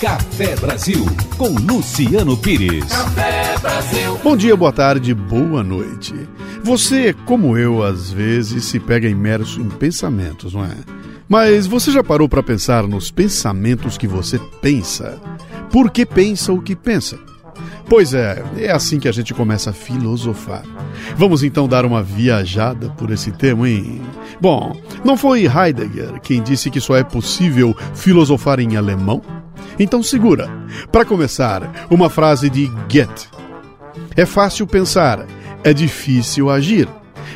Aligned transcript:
Café 0.00 0.54
Brasil, 0.54 1.04
com 1.36 1.48
Luciano 1.48 2.36
Pires. 2.36 2.84
Café 2.84 3.58
Brasil. 3.58 4.16
Bom 4.22 4.36
dia, 4.36 4.56
boa 4.56 4.72
tarde, 4.72 5.12
boa 5.12 5.64
noite. 5.64 6.14
Você, 6.62 7.12
como 7.26 7.58
eu, 7.58 7.82
às 7.82 8.08
vezes 8.08 8.64
se 8.66 8.78
pega 8.78 9.08
imerso 9.08 9.60
em 9.60 9.68
pensamentos, 9.68 10.54
não 10.54 10.64
é? 10.64 10.76
Mas 11.28 11.66
você 11.66 11.90
já 11.90 12.04
parou 12.04 12.28
para 12.28 12.44
pensar 12.44 12.86
nos 12.86 13.10
pensamentos 13.10 13.98
que 13.98 14.06
você 14.06 14.38
pensa? 14.62 15.20
Por 15.68 15.90
que 15.90 16.06
pensa 16.06 16.52
o 16.52 16.62
que 16.62 16.76
pensa? 16.76 17.18
Pois 17.88 18.12
é, 18.12 18.44
é 18.58 18.70
assim 18.70 19.00
que 19.00 19.08
a 19.08 19.12
gente 19.12 19.32
começa 19.32 19.70
a 19.70 19.72
filosofar. 19.72 20.62
Vamos 21.16 21.42
então 21.42 21.66
dar 21.66 21.86
uma 21.86 22.02
viajada 22.02 22.90
por 22.90 23.10
esse 23.10 23.32
tema, 23.32 23.68
hein? 23.68 24.02
Bom, 24.40 24.78
não 25.02 25.16
foi 25.16 25.46
Heidegger 25.46 26.20
quem 26.20 26.42
disse 26.42 26.70
que 26.70 26.80
só 26.80 26.96
é 26.96 27.02
possível 27.02 27.74
filosofar 27.94 28.60
em 28.60 28.76
alemão? 28.76 29.22
Então 29.78 30.02
segura. 30.02 30.50
Para 30.92 31.04
começar, 31.04 31.86
uma 31.90 32.10
frase 32.10 32.50
de 32.50 32.66
Goethe. 32.66 33.28
É 34.14 34.26
fácil 34.26 34.66
pensar, 34.66 35.26
é 35.64 35.72
difícil 35.72 36.50
agir. 36.50 36.88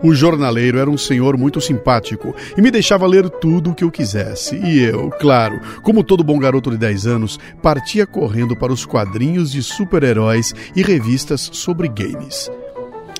O 0.02 0.14
jornaleiro 0.14 0.78
era 0.78 0.90
um 0.90 0.98
senhor 0.98 1.38
muito 1.38 1.60
simpático 1.60 2.36
e 2.56 2.62
me 2.62 2.70
deixava 2.70 3.08
ler 3.08 3.30
tudo 3.30 3.72
o 3.72 3.76
que 3.76 3.84
eu 3.84 3.92
quisesse. 3.92 4.56
E 4.56 4.84
eu, 4.84 5.10
claro, 5.20 5.60
como 5.82 6.04
todo 6.04 6.24
bom 6.24 6.38
garoto 6.38 6.70
de 6.70 6.78
10 6.78 7.08
anos, 7.08 7.40
partia 7.62 8.06
correndo 8.06 8.56
para 8.56 8.72
os 8.72 8.86
quadrinhos 8.86 9.52
de 9.52 9.64
super-heróis 9.64 10.54
e 10.76 10.84
revistas 10.84 11.50
sobre 11.52 11.88
games. 11.88 12.50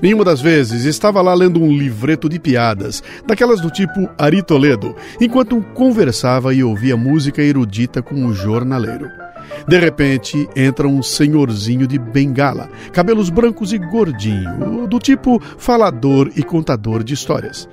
Em 0.02 0.14
uma 0.14 0.24
das 0.24 0.40
vezes, 0.40 0.86
estava 0.86 1.22
lá 1.24 1.34
lendo 1.34 1.60
um 1.60 1.76
livreto 1.76 2.30
de 2.30 2.40
piadas, 2.40 3.02
daquelas 3.26 3.60
do 3.60 3.72
tipo 3.72 4.08
Ari 4.16 4.44
Toledo, 4.44 4.96
enquanto 5.20 5.60
conversava 5.74 6.54
e 6.54 6.64
ouvia 6.64 6.96
música 6.96 7.42
erudita 7.42 8.04
com 8.04 8.28
o 8.28 8.34
jornaleiro. 8.34 9.10
De 9.68 9.78
repente, 9.78 10.48
entra 10.56 10.88
um 10.88 11.04
senhorzinho 11.04 11.88
de 11.88 11.98
bengala, 11.98 12.70
cabelos 12.92 13.30
brancos 13.30 13.74
e 13.74 13.78
gordinho, 13.78 14.88
do 14.88 15.00
tipo 15.00 15.42
falador 15.58 16.32
e 16.36 16.44
contador 16.44 17.04
de 17.04 17.14
histórias. 17.14 17.68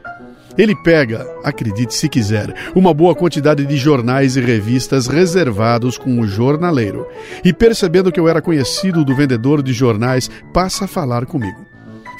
Ele 0.56 0.74
pega, 0.76 1.26
acredite 1.42 1.94
se 1.94 2.08
quiser, 2.08 2.54
uma 2.74 2.94
boa 2.94 3.14
quantidade 3.14 3.66
de 3.66 3.76
jornais 3.76 4.36
e 4.36 4.40
revistas 4.40 5.08
reservados 5.08 5.98
com 5.98 6.20
o 6.20 6.26
jornaleiro 6.26 7.06
e, 7.44 7.52
percebendo 7.52 8.12
que 8.12 8.20
eu 8.20 8.28
era 8.28 8.40
conhecido 8.40 9.04
do 9.04 9.16
vendedor 9.16 9.62
de 9.62 9.72
jornais, 9.72 10.30
passa 10.52 10.84
a 10.84 10.88
falar 10.88 11.26
comigo. 11.26 11.66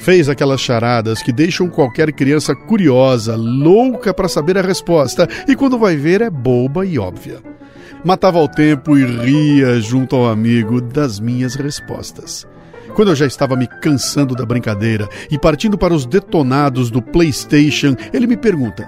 Fez 0.01 0.29
aquelas 0.29 0.61
charadas 0.61 1.23
que 1.23 1.33
deixam 1.33 1.69
qualquer 1.69 2.13
criança 2.13 2.55
curiosa, 2.55 3.37
louca 3.37 4.13
para 4.13 4.29
saber 4.29 4.59
a 4.59 4.63
resposta, 4.63 5.29
e 5.47 5.55
quando 5.55 5.79
vai 5.79 5.97
ver 5.97 6.21
é 6.21 6.29
boba 6.29 6.85
e 6.85 6.99
óbvia. 6.99 7.39
Matava 8.05 8.39
o 8.39 8.47
tempo 8.47 8.99
e 8.99 9.03
ria 9.03 9.81
junto 9.81 10.15
ao 10.15 10.27
amigo 10.27 10.79
das 10.79 11.19
minhas 11.19 11.55
respostas. 11.55 12.47
Quando 12.95 13.09
eu 13.11 13.17
já 13.17 13.25
estava 13.25 13.57
me 13.57 13.67
cansando 13.67 14.35
da 14.35 14.45
brincadeira 14.45 15.09
e 15.31 15.39
partindo 15.39 15.79
para 15.79 15.95
os 15.95 16.05
detonados 16.05 16.91
do 16.91 17.01
PlayStation, 17.01 17.97
ele 18.13 18.27
me 18.27 18.37
pergunta: 18.37 18.87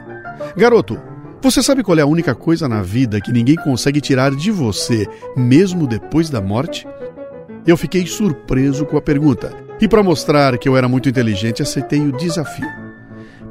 Garoto, 0.55 1.01
você 1.41 1.63
sabe 1.63 1.83
qual 1.83 1.99
é 1.99 2.03
a 2.03 2.07
única 2.07 2.35
coisa 2.35 2.69
na 2.69 2.83
vida 2.83 3.19
que 3.19 3.33
ninguém 3.33 3.57
consegue 3.57 4.03
tirar 4.03 4.33
de 4.33 4.51
você, 4.51 5.07
mesmo 5.35 5.87
depois 5.87 6.29
da 6.29 6.43
morte? 6.43 6.87
Eu 7.67 7.79
fiquei 7.79 8.07
surpreso 8.07 8.85
com 8.85 8.99
a 8.99 9.03
pergunta 9.03 9.51
e, 9.81 9.89
para 9.89 10.03
mostrar 10.03 10.59
que 10.59 10.69
eu 10.69 10.77
era 10.77 10.89
muito 10.89 11.09
inteligente, 11.09 11.63
aceitei 11.63 12.01
o 12.01 12.13
desafio. 12.13 12.69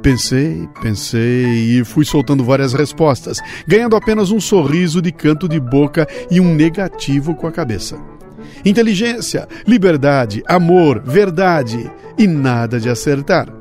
Pensei, 0.06 0.68
pensei 0.80 1.80
e 1.80 1.84
fui 1.84 2.04
soltando 2.04 2.44
várias 2.44 2.72
respostas, 2.72 3.40
ganhando 3.66 3.96
apenas 3.96 4.30
um 4.30 4.38
sorriso 4.38 5.02
de 5.02 5.10
canto 5.10 5.48
de 5.48 5.58
boca 5.58 6.06
e 6.30 6.40
um 6.40 6.54
negativo 6.54 7.34
com 7.34 7.44
a 7.44 7.50
cabeça. 7.50 7.98
Inteligência, 8.64 9.48
liberdade, 9.66 10.44
amor, 10.46 11.02
verdade 11.04 11.90
e 12.16 12.24
nada 12.28 12.78
de 12.78 12.88
acertar. 12.88 13.52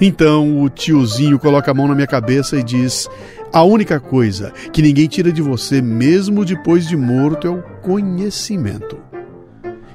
Então 0.00 0.62
o 0.62 0.70
tiozinho 0.70 1.40
coloca 1.40 1.72
a 1.72 1.74
mão 1.74 1.88
na 1.88 1.94
minha 1.96 2.06
cabeça 2.06 2.56
e 2.56 2.62
diz: 2.62 3.08
A 3.52 3.64
única 3.64 3.98
coisa 3.98 4.52
que 4.72 4.82
ninguém 4.82 5.08
tira 5.08 5.32
de 5.32 5.42
você, 5.42 5.82
mesmo 5.82 6.44
depois 6.44 6.86
de 6.86 6.96
morto, 6.96 7.48
é 7.48 7.50
o 7.50 7.62
conhecimento. 7.82 8.96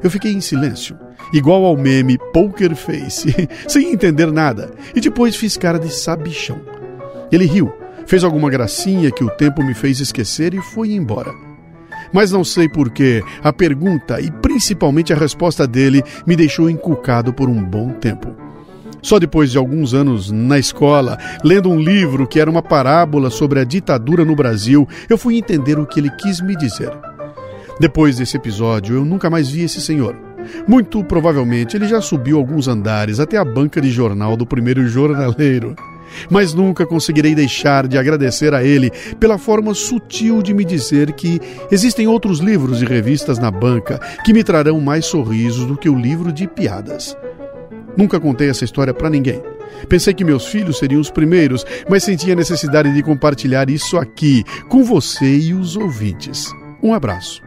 Eu 0.04 0.12
fiquei 0.12 0.34
em 0.34 0.42
silêncio, 0.42 0.98
igual 1.34 1.66
ao 1.66 1.78
meme 1.78 2.18
Poker 2.34 2.76
Face, 2.76 3.34
sem 3.68 3.92
entender 3.92 4.32
nada, 4.32 4.72
e 4.96 5.02
depois 5.02 5.36
fiz 5.36 5.58
cara 5.58 5.80
de 5.80 5.94
sabichão. 5.94 6.60
Ele 7.32 7.46
riu, 7.46 7.72
fez 8.06 8.24
alguma 8.24 8.50
gracinha 8.50 9.12
que 9.12 9.24
o 9.24 9.30
tempo 9.30 9.64
me 9.64 9.74
fez 9.74 10.00
esquecer 10.00 10.54
e 10.54 10.62
foi 10.62 10.92
embora. 10.92 11.34
Mas 12.14 12.32
não 12.32 12.44
sei 12.44 12.70
porquê, 12.70 13.24
a 13.44 13.52
pergunta 13.52 14.22
e 14.22 14.32
principalmente 14.32 15.12
a 15.12 15.18
resposta 15.18 15.68
dele 15.68 16.04
me 16.26 16.36
deixou 16.36 16.70
encucado 16.70 17.34
por 17.34 17.50
um 17.50 17.62
bom 17.64 17.92
tempo. 17.92 18.36
Só 19.02 19.20
depois 19.20 19.52
de 19.52 19.58
alguns 19.58 19.94
anos 19.94 20.32
na 20.32 20.58
escola, 20.58 21.18
lendo 21.44 21.70
um 21.70 21.80
livro 21.80 22.26
que 22.26 22.40
era 22.40 22.50
uma 22.50 22.64
parábola 22.64 23.30
sobre 23.30 23.60
a 23.60 23.64
ditadura 23.64 24.26
no 24.26 24.36
Brasil, 24.36 24.88
eu 25.08 25.18
fui 25.18 25.38
entender 25.38 25.78
o 25.78 25.86
que 25.86 26.00
ele 26.00 26.10
quis 26.10 26.42
me 26.42 26.56
dizer. 26.56 26.92
Depois 27.80 28.18
desse 28.18 28.38
episódio, 28.38 28.96
eu 28.96 29.06
nunca 29.06 29.30
mais 29.30 29.48
vi 29.50 29.62
esse 29.62 29.80
senhor. 29.80 30.25
Muito 30.68 31.04
provavelmente 31.04 31.76
ele 31.76 31.88
já 31.88 32.02
subiu 32.02 32.38
alguns 32.38 32.68
andares 32.68 33.20
até 33.20 33.38
a 33.38 33.46
banca 33.46 33.80
de 33.82 33.90
jornal 33.90 34.36
do 34.36 34.46
primeiro 34.46 34.88
jornaleiro. 34.88 35.76
Mas 36.30 36.54
nunca 36.54 36.86
conseguirei 36.86 37.36
deixar 37.36 37.88
de 37.88 37.98
agradecer 37.98 38.54
a 38.54 38.64
ele 38.64 38.92
pela 39.20 39.38
forma 39.38 39.74
sutil 39.74 40.42
de 40.42 40.54
me 40.54 40.64
dizer 40.64 41.12
que 41.14 41.40
existem 41.72 42.08
outros 42.08 42.40
livros 42.40 42.82
e 42.82 42.86
revistas 42.86 43.40
na 43.40 43.52
banca 43.52 44.00
que 44.24 44.34
me 44.34 44.44
trarão 44.44 44.80
mais 44.80 45.06
sorrisos 45.06 45.66
do 45.66 45.78
que 45.78 45.90
o 45.90 46.00
livro 46.00 46.32
de 46.32 46.48
piadas. 46.48 47.18
Nunca 47.98 48.20
contei 48.20 48.50
essa 48.50 48.66
história 48.66 48.94
para 48.94 49.10
ninguém. 49.10 49.42
Pensei 49.88 50.14
que 50.14 50.24
meus 50.24 50.46
filhos 50.48 50.80
seriam 50.80 51.02
os 51.02 51.12
primeiros, 51.12 51.66
mas 51.90 52.04
senti 52.04 52.32
a 52.32 52.36
necessidade 52.36 52.94
de 52.94 53.04
compartilhar 53.04 53.70
isso 53.70 53.98
aqui 53.98 54.44
com 54.70 54.84
você 54.84 55.26
e 55.26 55.54
os 55.54 55.76
ouvintes. 55.76 56.52
Um 56.82 56.94
abraço. 56.94 57.42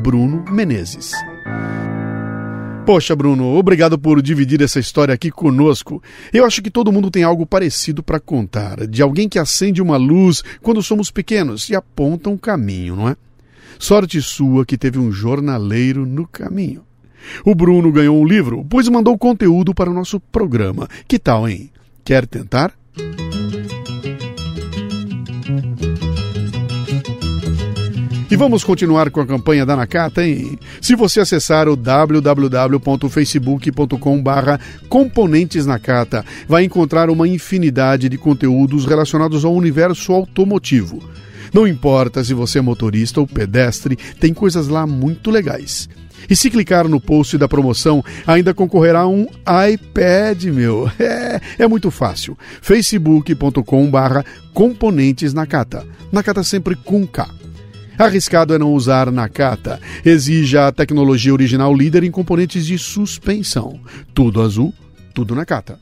Bruno 0.00 0.44
Menezes. 0.50 1.12
Poxa, 2.84 3.14
Bruno, 3.14 3.56
obrigado 3.56 3.96
por 3.96 4.20
dividir 4.20 4.60
essa 4.60 4.80
história 4.80 5.14
aqui 5.14 5.30
conosco. 5.30 6.02
Eu 6.32 6.44
acho 6.44 6.60
que 6.60 6.70
todo 6.70 6.90
mundo 6.90 7.12
tem 7.12 7.22
algo 7.22 7.46
parecido 7.46 8.02
para 8.02 8.18
contar, 8.18 8.88
de 8.88 9.00
alguém 9.00 9.28
que 9.28 9.38
acende 9.38 9.80
uma 9.80 9.96
luz 9.96 10.42
quando 10.60 10.82
somos 10.82 11.08
pequenos 11.08 11.68
e 11.68 11.76
aponta 11.76 12.28
um 12.28 12.36
caminho, 12.36 12.96
não 12.96 13.08
é? 13.08 13.16
Sorte 13.78 14.20
sua 14.20 14.66
que 14.66 14.76
teve 14.76 14.98
um 14.98 15.12
jornaleiro 15.12 16.04
no 16.04 16.26
caminho. 16.26 16.82
O 17.44 17.54
Bruno 17.54 17.92
ganhou 17.92 18.20
um 18.20 18.26
livro, 18.26 18.66
pois 18.68 18.88
mandou 18.88 19.16
conteúdo 19.16 19.72
para 19.72 19.88
o 19.90 19.94
nosso 19.94 20.18
programa. 20.18 20.88
Que 21.06 21.20
tal, 21.20 21.48
hein? 21.48 21.70
Quer 22.04 22.26
tentar? 22.26 22.74
E 28.32 28.36
vamos 28.36 28.64
continuar 28.64 29.10
com 29.10 29.20
a 29.20 29.26
campanha 29.26 29.66
da 29.66 29.76
Nakata, 29.76 30.24
hein? 30.24 30.58
Se 30.80 30.96
você 30.96 31.20
acessar 31.20 31.68
o 31.68 31.76
www.facebook.com 31.76 34.22
barra 34.22 34.58
componentes 34.88 35.66
Nakata, 35.66 36.24
vai 36.48 36.64
encontrar 36.64 37.10
uma 37.10 37.28
infinidade 37.28 38.08
de 38.08 38.16
conteúdos 38.16 38.86
relacionados 38.86 39.44
ao 39.44 39.52
universo 39.52 40.14
automotivo. 40.14 41.06
Não 41.52 41.68
importa 41.68 42.24
se 42.24 42.32
você 42.32 42.60
é 42.60 42.62
motorista 42.62 43.20
ou 43.20 43.26
pedestre, 43.26 43.98
tem 44.18 44.32
coisas 44.32 44.66
lá 44.66 44.86
muito 44.86 45.30
legais. 45.30 45.86
E 46.26 46.34
se 46.34 46.48
clicar 46.48 46.88
no 46.88 46.98
post 46.98 47.36
da 47.36 47.46
promoção, 47.46 48.02
ainda 48.26 48.54
concorrerá 48.54 49.00
a 49.00 49.08
um 49.08 49.26
iPad, 49.70 50.44
meu. 50.44 50.90
É, 50.98 51.38
é 51.58 51.68
muito 51.68 51.90
fácil. 51.90 52.34
facebook.com 52.62 53.90
barra 53.90 54.24
componentes 54.54 55.34
Nakata. 55.34 55.86
Nakata 56.10 56.42
sempre 56.42 56.74
com 56.74 57.06
K. 57.06 57.41
Arriscado 57.98 58.54
é 58.54 58.58
não 58.58 58.72
usar 58.72 59.10
Nakata. 59.10 59.80
Exija 60.04 60.66
a 60.66 60.72
tecnologia 60.72 61.32
original 61.32 61.74
líder 61.74 62.04
em 62.04 62.10
componentes 62.10 62.66
de 62.66 62.78
suspensão. 62.78 63.80
Tudo 64.14 64.42
azul, 64.42 64.72
tudo 65.14 65.34
Nakata. 65.34 65.78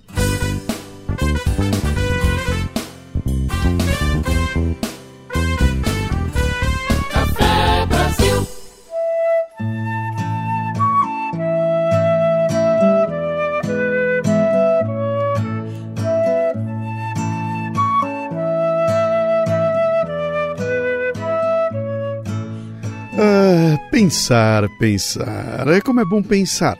Pensar, 24.10 24.68
pensar. 24.70 25.68
É 25.68 25.80
como 25.80 26.00
é 26.00 26.04
bom 26.04 26.20
pensar. 26.20 26.76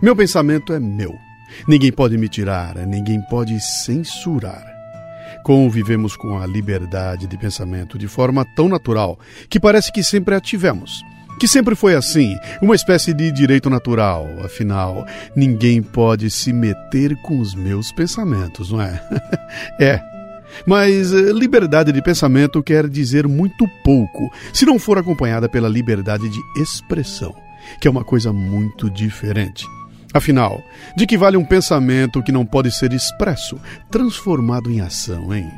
Meu 0.00 0.14
pensamento 0.14 0.72
é 0.72 0.78
meu. 0.78 1.12
Ninguém 1.66 1.90
pode 1.90 2.16
me 2.16 2.28
tirar, 2.28 2.76
ninguém 2.86 3.20
pode 3.28 3.60
censurar. 3.60 4.64
Convivemos 5.42 6.16
com 6.16 6.38
a 6.38 6.46
liberdade 6.46 7.26
de 7.26 7.36
pensamento 7.36 7.98
de 7.98 8.06
forma 8.06 8.46
tão 8.54 8.68
natural 8.68 9.18
que 9.50 9.58
parece 9.58 9.90
que 9.90 10.04
sempre 10.04 10.36
a 10.36 10.40
tivemos. 10.40 11.02
Que 11.40 11.48
sempre 11.48 11.74
foi 11.74 11.96
assim, 11.96 12.36
uma 12.62 12.76
espécie 12.76 13.12
de 13.12 13.32
direito 13.32 13.68
natural. 13.68 14.28
Afinal, 14.44 15.04
ninguém 15.34 15.82
pode 15.82 16.30
se 16.30 16.52
meter 16.52 17.16
com 17.22 17.40
os 17.40 17.56
meus 17.56 17.90
pensamentos, 17.90 18.70
não 18.70 18.80
é? 18.80 19.02
é, 19.80 20.11
mas 20.66 21.12
eh, 21.12 21.32
liberdade 21.32 21.92
de 21.92 22.02
pensamento 22.02 22.62
quer 22.62 22.88
dizer 22.88 23.26
muito 23.26 23.66
pouco 23.84 24.30
se 24.52 24.66
não 24.66 24.78
for 24.78 24.98
acompanhada 24.98 25.48
pela 25.48 25.68
liberdade 25.68 26.28
de 26.28 26.40
expressão, 26.60 27.34
que 27.80 27.88
é 27.88 27.90
uma 27.90 28.04
coisa 28.04 28.32
muito 28.32 28.90
diferente. 28.90 29.66
Afinal, 30.14 30.62
de 30.96 31.06
que 31.06 31.16
vale 31.16 31.36
um 31.36 31.44
pensamento 31.44 32.22
que 32.22 32.32
não 32.32 32.44
pode 32.44 32.70
ser 32.70 32.92
expresso, 32.92 33.58
transformado 33.90 34.70
em 34.70 34.80
ação, 34.80 35.34
hein? 35.34 35.50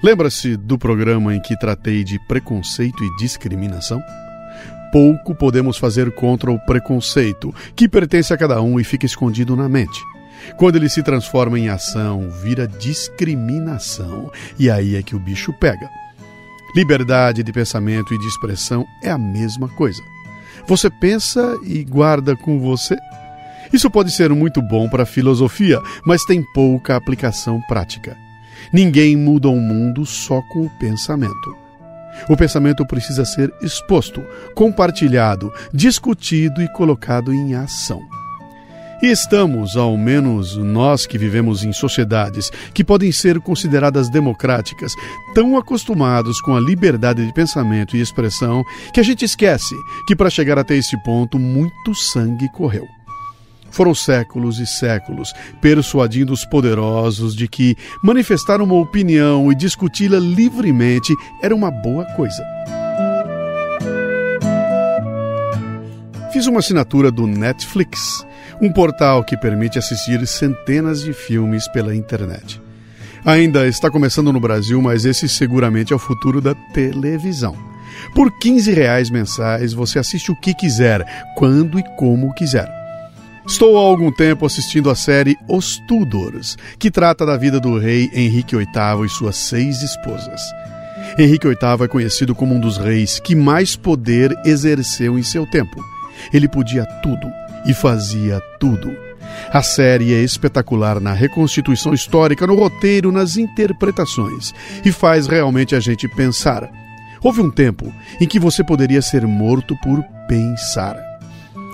Lembra-se 0.00 0.56
do 0.56 0.78
programa 0.78 1.34
em 1.34 1.40
que 1.40 1.58
tratei 1.58 2.04
de 2.04 2.20
preconceito 2.28 3.02
e 3.02 3.16
discriminação? 3.16 4.00
Pouco 4.92 5.34
podemos 5.34 5.76
fazer 5.76 6.12
contra 6.12 6.52
o 6.52 6.58
preconceito, 6.58 7.52
que 7.74 7.88
pertence 7.88 8.32
a 8.32 8.36
cada 8.36 8.62
um 8.62 8.78
e 8.78 8.84
fica 8.84 9.06
escondido 9.06 9.56
na 9.56 9.68
mente. 9.68 10.00
Quando 10.56 10.76
ele 10.76 10.88
se 10.88 11.02
transforma 11.02 11.58
em 11.58 11.68
ação, 11.68 12.30
vira 12.42 12.66
discriminação. 12.66 14.30
E 14.58 14.70
aí 14.70 14.96
é 14.96 15.02
que 15.02 15.16
o 15.16 15.20
bicho 15.20 15.52
pega. 15.52 15.88
Liberdade 16.74 17.42
de 17.42 17.52
pensamento 17.52 18.12
e 18.14 18.18
de 18.18 18.26
expressão 18.26 18.84
é 19.02 19.10
a 19.10 19.18
mesma 19.18 19.68
coisa. 19.68 20.02
Você 20.66 20.90
pensa 20.90 21.58
e 21.64 21.82
guarda 21.82 22.36
com 22.36 22.60
você? 22.60 22.96
Isso 23.72 23.90
pode 23.90 24.10
ser 24.10 24.30
muito 24.30 24.62
bom 24.62 24.88
para 24.88 25.02
a 25.02 25.06
filosofia, 25.06 25.80
mas 26.04 26.24
tem 26.24 26.42
pouca 26.52 26.96
aplicação 26.96 27.60
prática. 27.68 28.16
Ninguém 28.72 29.16
muda 29.16 29.48
o 29.48 29.56
mundo 29.56 30.04
só 30.04 30.42
com 30.42 30.66
o 30.66 30.70
pensamento. 30.78 31.56
O 32.28 32.36
pensamento 32.36 32.86
precisa 32.86 33.24
ser 33.24 33.52
exposto, 33.62 34.22
compartilhado, 34.54 35.52
discutido 35.72 36.62
e 36.62 36.72
colocado 36.72 37.32
em 37.32 37.54
ação. 37.54 38.00
E 39.00 39.06
estamos, 39.06 39.76
ao 39.76 39.96
menos 39.96 40.56
nós 40.56 41.06
que 41.06 41.16
vivemos 41.16 41.62
em 41.62 41.72
sociedades 41.72 42.50
que 42.74 42.82
podem 42.82 43.12
ser 43.12 43.38
consideradas 43.40 44.10
democráticas, 44.10 44.92
tão 45.34 45.56
acostumados 45.56 46.40
com 46.40 46.56
a 46.56 46.60
liberdade 46.60 47.24
de 47.24 47.32
pensamento 47.32 47.96
e 47.96 48.00
expressão 48.00 48.64
que 48.92 48.98
a 48.98 49.02
gente 49.02 49.24
esquece 49.24 49.76
que 50.06 50.16
para 50.16 50.28
chegar 50.28 50.58
até 50.58 50.76
esse 50.76 51.00
ponto 51.04 51.38
muito 51.38 51.94
sangue 51.94 52.48
correu. 52.48 52.86
Foram 53.70 53.94
séculos 53.94 54.58
e 54.58 54.66
séculos 54.66 55.32
persuadindo 55.60 56.32
os 56.32 56.44
poderosos 56.44 57.36
de 57.36 57.46
que 57.46 57.76
manifestar 58.02 58.60
uma 58.60 58.74
opinião 58.74 59.52
e 59.52 59.54
discuti-la 59.54 60.18
livremente 60.18 61.14
era 61.40 61.54
uma 61.54 61.70
boa 61.70 62.04
coisa. 62.16 62.42
Fiz 66.38 66.46
uma 66.46 66.60
assinatura 66.60 67.10
do 67.10 67.26
Netflix, 67.26 68.24
um 68.62 68.72
portal 68.72 69.24
que 69.24 69.36
permite 69.36 69.76
assistir 69.76 70.24
centenas 70.24 71.02
de 71.02 71.12
filmes 71.12 71.66
pela 71.66 71.96
internet. 71.96 72.62
Ainda 73.24 73.66
está 73.66 73.90
começando 73.90 74.32
no 74.32 74.38
Brasil, 74.38 74.80
mas 74.80 75.04
esse 75.04 75.28
seguramente 75.28 75.92
é 75.92 75.96
o 75.96 75.98
futuro 75.98 76.40
da 76.40 76.54
televisão. 76.72 77.56
Por 78.14 78.30
15 78.38 78.72
reais 78.72 79.10
mensais 79.10 79.72
você 79.72 79.98
assiste 79.98 80.30
o 80.30 80.40
que 80.40 80.54
quiser, 80.54 81.04
quando 81.34 81.76
e 81.76 81.82
como 81.96 82.32
quiser. 82.34 82.72
Estou 83.44 83.76
há 83.76 83.80
algum 83.80 84.12
tempo 84.12 84.46
assistindo 84.46 84.90
a 84.90 84.94
série 84.94 85.36
Os 85.48 85.78
Tudors, 85.88 86.56
que 86.78 86.88
trata 86.88 87.26
da 87.26 87.36
vida 87.36 87.58
do 87.58 87.76
rei 87.76 88.08
Henrique 88.14 88.54
VIII 88.54 89.04
e 89.04 89.08
suas 89.08 89.34
seis 89.34 89.82
esposas. 89.82 90.40
Henrique 91.18 91.48
VIII 91.48 91.84
é 91.84 91.88
conhecido 91.88 92.32
como 92.32 92.54
um 92.54 92.60
dos 92.60 92.76
reis 92.78 93.18
que 93.18 93.34
mais 93.34 93.74
poder 93.74 94.32
exerceu 94.44 95.18
em 95.18 95.22
seu 95.24 95.44
tempo. 95.44 95.97
Ele 96.32 96.48
podia 96.48 96.84
tudo 97.02 97.30
e 97.66 97.74
fazia 97.74 98.40
tudo. 98.58 98.90
A 99.52 99.62
série 99.62 100.14
é 100.14 100.22
espetacular 100.22 101.00
na 101.00 101.12
reconstituição 101.12 101.94
histórica, 101.94 102.46
no 102.46 102.54
roteiro, 102.54 103.12
nas 103.12 103.36
interpretações 103.36 104.54
e 104.84 104.92
faz 104.92 105.26
realmente 105.26 105.74
a 105.74 105.80
gente 105.80 106.08
pensar. 106.08 106.68
Houve 107.22 107.40
um 107.40 107.50
tempo 107.50 107.92
em 108.20 108.26
que 108.26 108.38
você 108.38 108.62
poderia 108.62 109.02
ser 109.02 109.26
morto 109.26 109.76
por 109.82 110.02
pensar. 110.28 110.96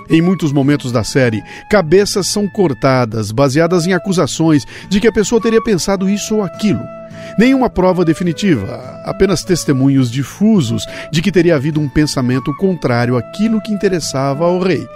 Em 0.09 0.21
muitos 0.21 0.51
momentos 0.51 0.91
da 0.91 1.03
série, 1.03 1.43
cabeças 1.69 2.27
são 2.27 2.47
cortadas, 2.47 3.31
baseadas 3.31 3.87
em 3.87 3.93
acusações 3.93 4.65
de 4.87 4.99
que 4.99 5.07
a 5.07 5.11
pessoa 5.11 5.41
teria 5.41 5.61
pensado 5.61 6.07
isso 6.09 6.35
ou 6.35 6.43
aquilo. 6.43 6.94
Nenhuma 7.37 7.69
prova 7.69 8.05
definitiva, 8.05 9.01
apenas 9.03 9.43
testemunhos 9.43 10.09
difusos 10.09 10.85
de 11.11 11.21
que 11.21 11.31
teria 11.31 11.55
havido 11.55 11.79
um 11.79 11.89
pensamento 11.89 12.55
contrário 12.55 13.17
àquilo 13.17 13.61
que 13.61 13.73
interessava 13.73 14.45
ao 14.45 14.59
rei, 14.59 14.87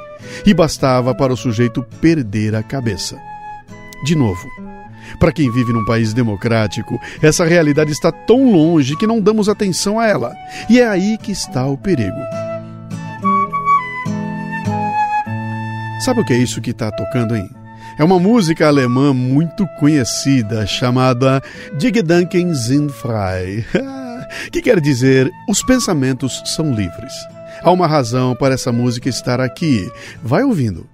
e 0.45 0.53
bastava 0.53 1.13
para 1.13 1.33
o 1.33 1.37
sujeito 1.37 1.83
perder 2.01 2.55
a 2.55 2.63
cabeça. 2.63 3.17
De 4.03 4.15
novo, 4.15 4.47
para 5.19 5.31
quem 5.31 5.51
vive 5.51 5.73
num 5.73 5.85
país 5.85 6.13
democrático, 6.13 6.99
essa 7.21 7.45
realidade 7.45 7.91
está 7.91 8.11
tão 8.11 8.51
longe 8.51 8.95
que 8.95 9.07
não 9.07 9.19
damos 9.19 9.49
atenção 9.49 9.99
a 9.99 10.07
ela, 10.07 10.33
e 10.69 10.79
é 10.79 10.87
aí 10.87 11.17
que 11.17 11.31
está 11.31 11.65
o 11.65 11.77
perigo. 11.77 12.19
Sabe 16.05 16.21
o 16.21 16.25
que 16.25 16.33
é 16.33 16.37
isso 16.37 16.61
que 16.61 16.71
está 16.71 16.89
tocando, 16.91 17.35
hein? 17.35 17.49
É 17.99 18.03
uma 18.03 18.17
música 18.17 18.65
alemã 18.65 19.13
muito 19.13 19.67
conhecida 19.77 20.65
chamada 20.65 21.43
Die 21.77 21.91
Gedanken 21.93 22.55
sind 22.55 22.89
frei, 22.91 23.65
que 24.53 24.61
quer 24.61 24.79
dizer 24.79 25.29
os 25.49 25.61
pensamentos 25.61 26.41
são 26.45 26.73
livres. 26.73 27.11
Há 27.61 27.69
uma 27.69 27.87
razão 27.87 28.33
para 28.37 28.53
essa 28.53 28.71
música 28.71 29.09
estar 29.09 29.41
aqui. 29.41 29.91
Vai 30.23 30.45
ouvindo. 30.45 30.87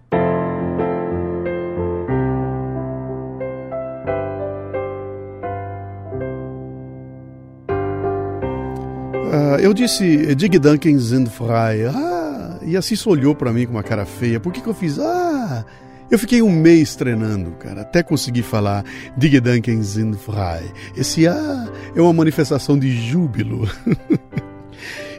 Uh, 9.29 9.59
eu 9.61 9.75
disse 9.75 10.33
Die 10.33 10.49
Gedanken 10.51 10.97
sind 10.99 11.27
frei. 11.27 11.85
Ah, 11.85 12.57
e 12.63 12.75
assim 12.75 12.95
olhou 13.07 13.35
para 13.35 13.53
mim 13.53 13.67
com 13.67 13.73
uma 13.73 13.83
cara 13.83 14.07
feia. 14.07 14.39
Por 14.39 14.51
que, 14.51 14.59
que 14.59 14.67
eu 14.67 14.73
fiz? 14.73 14.97
Ah, 14.97 15.63
eu 16.09 16.19
fiquei 16.19 16.41
um 16.41 16.51
mês 16.51 16.95
treinando, 16.95 17.51
cara, 17.51 17.81
até 17.81 18.03
conseguir 18.03 18.43
falar 18.43 18.83
Die 19.17 19.29
Gedanken 19.29 19.81
sind 19.83 20.15
frei. 20.15 20.71
Esse 20.95 21.27
ah 21.27 21.67
é 21.95 22.01
uma 22.01 22.13
manifestação 22.13 22.77
de 22.77 22.95
júbilo. 23.09 23.69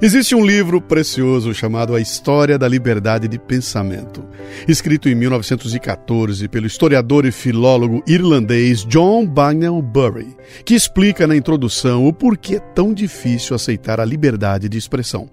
Existe 0.01 0.35
um 0.35 0.45
livro 0.45 0.79
precioso 0.79 1.55
chamado 1.55 1.95
A 1.95 2.01
História 2.01 2.59
da 2.59 2.69
Liberdade 2.69 3.27
de 3.27 3.39
Pensamento, 3.39 4.23
escrito 4.69 5.09
em 5.09 5.15
1914 5.15 6.47
pelo 6.49 6.67
historiador 6.67 7.25
e 7.25 7.33
filólogo 7.33 8.03
irlandês 8.07 8.85
John 8.85 9.27
Bagnell 9.27 9.81
Bury, 9.81 10.37
que 10.67 10.75
explica 10.75 11.27
na 11.27 11.35
introdução 11.35 12.07
o 12.07 12.13
porquê 12.13 12.57
é 12.57 12.61
tão 12.61 12.93
difícil 12.93 13.57
aceitar 13.57 13.99
a 13.99 14.05
liberdade 14.05 14.69
de 14.69 14.77
expressão. 14.77 15.31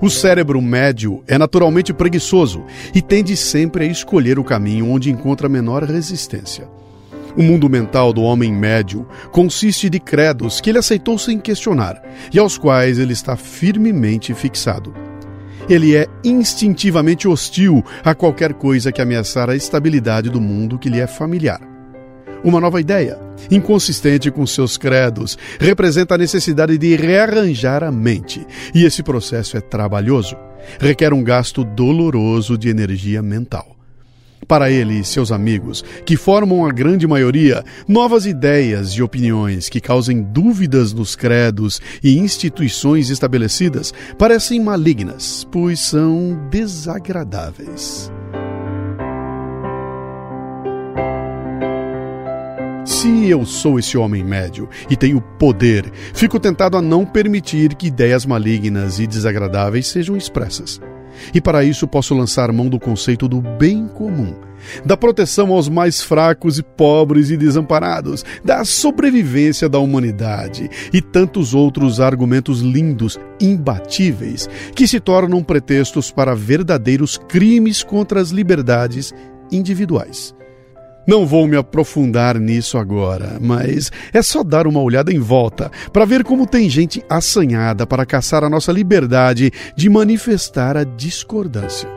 O 0.00 0.10
cérebro 0.10 0.60
médio 0.60 1.24
é 1.26 1.38
naturalmente 1.38 1.92
preguiçoso 1.92 2.62
e 2.94 3.00
tende 3.00 3.34
sempre 3.34 3.84
a 3.84 3.88
escolher 3.88 4.38
o 4.38 4.44
caminho 4.44 4.90
onde 4.90 5.10
encontra 5.10 5.48
menor 5.48 5.84
resistência. 5.84 6.68
O 7.34 7.42
mundo 7.42 7.68
mental 7.68 8.12
do 8.12 8.22
homem 8.22 8.52
médio 8.52 9.06
consiste 9.30 9.88
de 9.88 9.98
credos 9.98 10.60
que 10.60 10.70
ele 10.70 10.78
aceitou 10.78 11.18
sem 11.18 11.38
questionar 11.38 12.02
e 12.32 12.38
aos 12.38 12.58
quais 12.58 12.98
ele 12.98 13.12
está 13.12 13.36
firmemente 13.36 14.34
fixado. 14.34 14.94
Ele 15.68 15.96
é 15.96 16.06
instintivamente 16.22 17.26
hostil 17.26 17.82
a 18.04 18.14
qualquer 18.14 18.54
coisa 18.54 18.92
que 18.92 19.02
ameaçar 19.02 19.50
a 19.50 19.56
estabilidade 19.56 20.30
do 20.30 20.40
mundo 20.40 20.78
que 20.78 20.88
lhe 20.88 21.00
é 21.00 21.06
familiar. 21.06 21.75
Uma 22.44 22.60
nova 22.60 22.80
ideia, 22.80 23.18
inconsistente 23.50 24.30
com 24.30 24.46
seus 24.46 24.76
credos, 24.76 25.36
representa 25.58 26.14
a 26.14 26.18
necessidade 26.18 26.78
de 26.78 26.94
rearranjar 26.94 27.82
a 27.82 27.90
mente, 27.90 28.46
e 28.74 28.84
esse 28.84 29.02
processo 29.02 29.56
é 29.56 29.60
trabalhoso, 29.60 30.36
requer 30.80 31.12
um 31.12 31.22
gasto 31.22 31.64
doloroso 31.64 32.56
de 32.56 32.68
energia 32.68 33.22
mental. 33.22 33.76
Para 34.46 34.70
ele 34.70 35.00
e 35.00 35.04
seus 35.04 35.32
amigos, 35.32 35.84
que 36.04 36.16
formam 36.16 36.64
a 36.64 36.70
grande 36.70 37.06
maioria, 37.06 37.64
novas 37.88 38.26
ideias 38.26 38.90
e 38.90 39.02
opiniões 39.02 39.68
que 39.68 39.80
causem 39.80 40.22
dúvidas 40.22 40.92
nos 40.92 41.16
credos 41.16 41.80
e 42.02 42.16
instituições 42.18 43.10
estabelecidas 43.10 43.92
parecem 44.16 44.60
malignas, 44.60 45.46
pois 45.50 45.80
são 45.80 46.48
desagradáveis. 46.48 48.12
Se 52.86 53.28
eu 53.28 53.44
sou 53.44 53.80
esse 53.80 53.98
homem 53.98 54.22
médio 54.22 54.68
e 54.88 54.96
tenho 54.96 55.20
poder, 55.20 55.90
fico 56.14 56.38
tentado 56.38 56.76
a 56.76 56.80
não 56.80 57.04
permitir 57.04 57.74
que 57.74 57.88
ideias 57.88 58.24
malignas 58.24 59.00
e 59.00 59.08
desagradáveis 59.08 59.88
sejam 59.88 60.16
expressas. 60.16 60.80
E 61.34 61.40
para 61.40 61.64
isso 61.64 61.88
posso 61.88 62.14
lançar 62.14 62.52
mão 62.52 62.68
do 62.68 62.78
conceito 62.78 63.26
do 63.26 63.40
bem 63.40 63.88
comum, 63.88 64.36
da 64.84 64.96
proteção 64.96 65.52
aos 65.52 65.68
mais 65.68 66.00
fracos 66.00 66.60
e 66.60 66.62
pobres 66.62 67.28
e 67.30 67.36
desamparados, 67.36 68.24
da 68.44 68.64
sobrevivência 68.64 69.68
da 69.68 69.80
humanidade 69.80 70.70
e 70.92 71.02
tantos 71.02 71.54
outros 71.54 72.00
argumentos 72.00 72.60
lindos, 72.60 73.18
imbatíveis, 73.40 74.48
que 74.76 74.86
se 74.86 75.00
tornam 75.00 75.42
pretextos 75.42 76.12
para 76.12 76.36
verdadeiros 76.36 77.18
crimes 77.18 77.82
contra 77.82 78.20
as 78.20 78.30
liberdades 78.30 79.12
individuais. 79.50 80.36
Não 81.06 81.24
vou 81.24 81.46
me 81.46 81.56
aprofundar 81.56 82.38
nisso 82.38 82.76
agora, 82.76 83.38
mas 83.40 83.92
é 84.12 84.20
só 84.20 84.42
dar 84.42 84.66
uma 84.66 84.80
olhada 84.80 85.12
em 85.12 85.20
volta 85.20 85.70
para 85.92 86.04
ver 86.04 86.24
como 86.24 86.46
tem 86.46 86.68
gente 86.68 87.04
assanhada 87.08 87.86
para 87.86 88.04
caçar 88.04 88.42
a 88.42 88.50
nossa 88.50 88.72
liberdade 88.72 89.52
de 89.76 89.88
manifestar 89.88 90.76
a 90.76 90.82
discordância. 90.82 91.95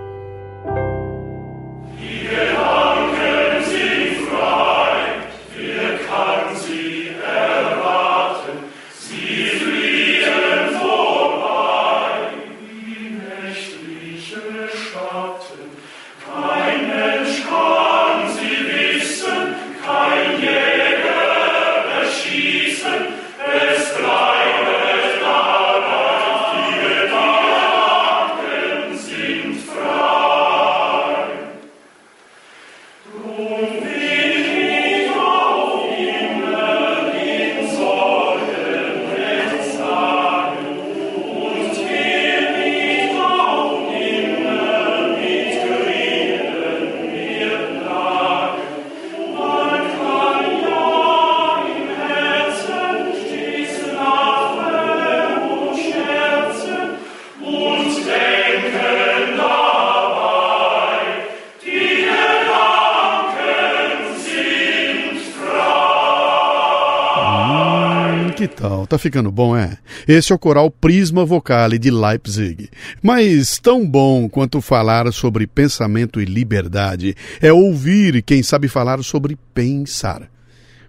Tá 68.90 68.98
ficando 68.98 69.32
bom, 69.32 69.56
é? 69.56 69.78
Esse 70.08 70.32
é 70.32 70.36
o 70.36 70.40
coral 70.40 70.72
Prisma 70.72 71.24
Vocale 71.24 71.78
de 71.78 71.92
Leipzig. 71.92 72.72
Mas 73.04 73.60
tão 73.60 73.88
bom 73.88 74.28
quanto 74.28 74.62
falar 74.62 75.14
sobre 75.14 75.46
pensamento 75.46 76.20
e 76.20 76.26
liberdade 76.26 77.16
é 77.40 77.54
ouvir 77.54 78.24
quem 78.24 78.42
sabe 78.42 78.68
falar 78.68 79.04
sobre 79.04 79.38
pensar. 79.54 80.28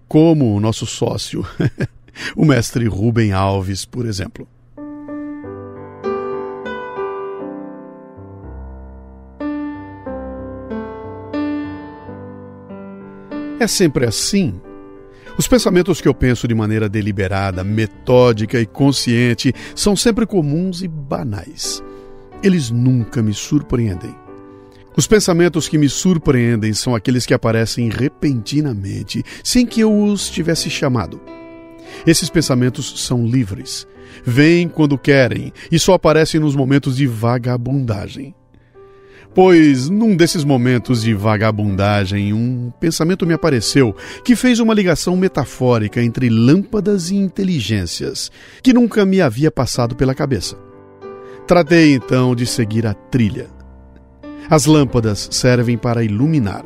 Como 0.08 0.56
o 0.56 0.60
nosso 0.60 0.86
sócio, 0.86 1.46
o 2.34 2.46
mestre 2.46 2.86
Rubem 2.86 3.32
Alves, 3.32 3.84
por 3.84 4.06
exemplo. 4.06 4.48
É 13.60 13.66
sempre 13.66 14.06
assim 14.06 14.58
os 15.40 15.48
pensamentos 15.48 16.02
que 16.02 16.06
eu 16.06 16.12
penso 16.12 16.46
de 16.46 16.54
maneira 16.54 16.86
deliberada, 16.86 17.64
metódica 17.64 18.60
e 18.60 18.66
consciente 18.66 19.54
são 19.74 19.96
sempre 19.96 20.26
comuns 20.26 20.82
e 20.82 20.86
banais. 20.86 21.82
Eles 22.42 22.70
nunca 22.70 23.22
me 23.22 23.32
surpreendem. 23.32 24.14
Os 24.94 25.06
pensamentos 25.06 25.66
que 25.66 25.78
me 25.78 25.88
surpreendem 25.88 26.74
são 26.74 26.94
aqueles 26.94 27.24
que 27.24 27.32
aparecem 27.32 27.88
repentinamente, 27.88 29.24
sem 29.42 29.64
que 29.64 29.80
eu 29.80 29.98
os 29.98 30.28
tivesse 30.28 30.68
chamado. 30.68 31.18
Esses 32.06 32.28
pensamentos 32.28 33.06
são 33.06 33.24
livres, 33.24 33.88
vêm 34.22 34.68
quando 34.68 34.98
querem 34.98 35.54
e 35.72 35.78
só 35.78 35.94
aparecem 35.94 36.38
nos 36.38 36.54
momentos 36.54 36.98
de 36.98 37.06
vagabundagem. 37.06 38.34
Pois, 39.32 39.88
num 39.88 40.16
desses 40.16 40.42
momentos 40.42 41.02
de 41.02 41.14
vagabundagem, 41.14 42.32
um 42.32 42.72
pensamento 42.80 43.24
me 43.24 43.32
apareceu 43.32 43.94
que 44.24 44.34
fez 44.34 44.58
uma 44.58 44.74
ligação 44.74 45.16
metafórica 45.16 46.02
entre 46.02 46.28
lâmpadas 46.28 47.10
e 47.10 47.16
inteligências, 47.16 48.30
que 48.60 48.72
nunca 48.72 49.06
me 49.06 49.20
havia 49.20 49.50
passado 49.50 49.94
pela 49.94 50.16
cabeça. 50.16 50.56
Tratei 51.46 51.94
então 51.94 52.34
de 52.34 52.44
seguir 52.44 52.86
a 52.86 52.94
trilha. 52.94 53.48
As 54.48 54.66
lâmpadas 54.66 55.28
servem 55.30 55.78
para 55.78 56.02
iluminar. 56.02 56.64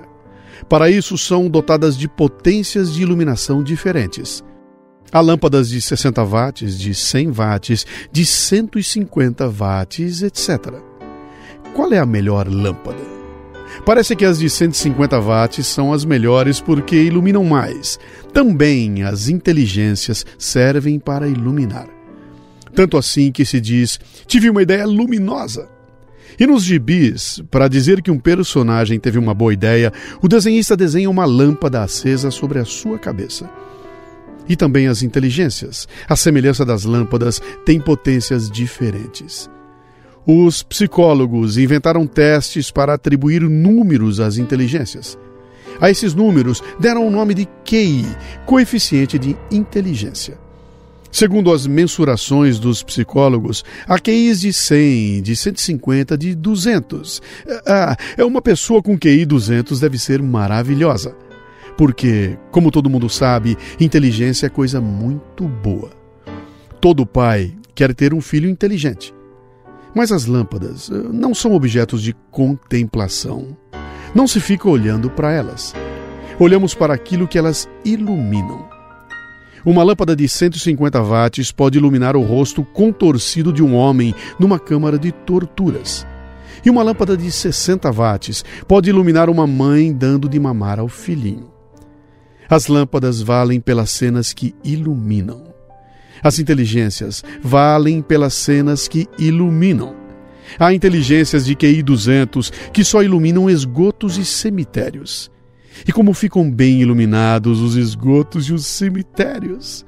Para 0.67 0.89
isso, 0.89 1.19
são 1.19 1.51
dotadas 1.51 1.99
de 1.99 2.09
potências 2.09 2.95
de 2.95 3.03
iluminação 3.03 3.63
diferentes. 3.63 4.43
Há 5.13 5.21
lâmpadas 5.21 5.69
de 5.69 5.81
60 5.83 6.25
watts, 6.25 6.79
de 6.79 6.95
100 6.95 7.31
watts, 7.31 7.87
de 8.11 8.25
150 8.25 9.49
watts, 9.49 10.23
etc. 10.23 10.83
Qual 11.75 11.93
é 11.93 11.99
a 11.99 12.07
melhor 12.07 12.47
lâmpada? 12.49 13.15
Parece 13.85 14.15
que 14.15 14.25
as 14.25 14.39
de 14.39 14.49
150 14.49 15.19
watts 15.21 15.67
são 15.67 15.93
as 15.93 16.05
melhores 16.05 16.61
porque 16.61 16.95
iluminam 16.95 17.45
mais. 17.45 17.99
Também 18.33 19.03
as 19.03 19.29
inteligências 19.29 20.25
servem 20.39 21.01
para 21.01 21.27
iluminar. 21.27 21.89
Tanto 22.75 22.97
assim 22.97 23.33
que 23.33 23.45
se 23.45 23.61
diz: 23.61 23.99
tive 24.27 24.49
uma 24.49 24.63
ideia 24.63 24.87
luminosa. 24.87 25.69
E 26.39 26.47
nos 26.47 26.65
gibis, 26.65 27.43
para 27.51 27.69
dizer 27.69 28.03
que 28.03 28.11
um 28.11 28.19
personagem 28.19 28.99
teve 28.99 29.19
uma 29.19 29.35
boa 29.35 29.53
ideia, 29.53 29.93
o 30.23 30.29
desenhista 30.29 30.77
desenha 30.77 31.11
uma 31.11 31.25
lâmpada 31.25 31.83
acesa 31.83 32.31
sobre 32.31 32.59
a 32.59 32.65
sua 32.65 32.99
cabeça. 32.99 33.51
E 34.49 34.57
também 34.57 34.89
as 34.89 35.03
inteligências, 35.03 35.89
à 36.09 36.15
semelhança 36.17 36.65
das 36.65 36.85
lâmpadas, 36.85 37.41
têm 37.65 37.81
potências 37.81 38.51
diferentes. 38.51 39.49
Os 40.27 40.63
psicólogos 40.63 41.59
inventaram 41.59 42.07
testes 42.07 42.71
para 42.71 42.95
atribuir 42.95 43.43
números 43.43 44.21
às 44.21 44.39
inteligências. 44.39 45.19
A 45.81 45.91
esses 45.91 46.15
números 46.15 46.63
deram 46.79 47.07
o 47.07 47.11
nome 47.11 47.35
de 47.35 47.47
QI, 47.65 48.07
coeficiente 48.47 49.19
de 49.19 49.37
inteligência. 49.51 50.39
Segundo 51.11 51.53
as 51.53 51.67
mensurações 51.67 52.59
dos 52.59 52.83
psicólogos, 52.83 53.65
há 53.87 54.01
QIs 54.01 54.41
de 54.41 54.53
100, 54.53 55.23
de 55.23 55.37
150, 55.37 56.19
de 56.19 56.35
200. 56.35 57.23
Ah, 57.67 57.97
é 58.17 58.25
uma 58.25 58.43
pessoa 58.43 58.83
com 58.83 58.99
QI 58.99 59.25
200 59.25 59.79
deve 59.79 59.99
ser 59.99 60.21
maravilhosa. 60.23 61.15
Porque, 61.77 62.37
como 62.51 62.71
todo 62.71 62.91
mundo 62.91 63.09
sabe, 63.09 63.57
inteligência 63.79 64.47
é 64.47 64.51
coisa 64.51 64.81
muito 64.81 65.47
boa. 65.47 65.91
Todo 66.81 67.07
pai 67.07 67.55
quer 67.75 67.95
ter 67.95 68.15
um 68.15 68.21
filho 68.21 68.49
inteligente. 68.49 69.15
Mas 69.95 70.11
as 70.11 70.27
lâmpadas 70.27 70.91
eh, 70.91 70.95
não 71.13 71.35
são 71.35 71.55
objetos 71.55 72.03
de 72.03 72.15
contemplação. 72.31 73.57
Não 74.15 74.27
se 74.27 74.41
fica 74.41 74.69
olhando 74.69 75.09
para 75.09 75.33
elas. 75.33 75.75
Olhamos 76.39 76.75
para 76.75 76.93
aquilo 76.93 77.29
que 77.29 77.39
elas 77.39 77.69
iluminam. 77.85 78.69
Uma 79.65 79.83
lâmpada 79.83 80.15
de 80.15 80.29
150 80.29 81.01
watts 81.01 81.51
pode 81.51 81.79
iluminar 81.79 82.17
o 82.17 82.23
rosto 82.23 82.63
contorcido 82.65 83.53
de 83.53 83.63
um 83.63 83.75
homem 83.75 84.15
numa 84.39 84.59
câmara 84.59 84.99
de 84.99 85.11
torturas. 85.11 86.07
E 86.65 86.69
uma 86.69 86.83
lâmpada 86.83 87.17
de 87.17 87.31
60 87.31 87.91
watts 87.91 88.45
pode 88.67 88.91
iluminar 88.91 89.31
uma 89.31 89.47
mãe 89.47 89.93
dando 89.93 90.29
de 90.29 90.39
mamar 90.39 90.79
ao 90.81 90.89
filhinho. 90.89 91.51
As 92.49 92.67
lâmpadas 92.67 93.23
valem 93.23 93.61
pelas 93.61 93.91
cenas 93.91 94.33
que 94.33 94.55
iluminam. 94.63 95.54
As 96.25 96.39
inteligências 96.39 97.23
valem 97.43 98.01
pelas 98.01 98.33
cenas 98.33 98.89
que 98.89 99.07
iluminam. 99.19 99.95
Há 100.59 100.73
inteligências 100.73 101.45
de 101.45 101.55
QI 101.55 101.83
200 101.83 102.51
que 102.73 102.83
só 102.83 103.03
iluminam 103.03 103.51
esgotos 103.51 104.17
e 104.17 104.25
cemitérios. 104.25 105.31
E 105.87 105.93
como 105.93 106.15
ficam 106.15 106.51
bem 106.51 106.81
iluminados 106.81 107.61
os 107.61 107.77
esgotos 107.77 108.47
e 108.47 108.55
os 108.55 108.65
cemitérios. 108.65 109.85